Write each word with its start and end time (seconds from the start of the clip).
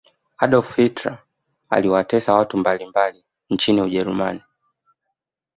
adolf 0.37 0.75
hitler 0.75 1.19
aliwateso 1.69 2.33
watu 2.33 2.57
mbalimbali 2.57 3.25
nchini 3.49 3.81
ujerumani 3.81 4.41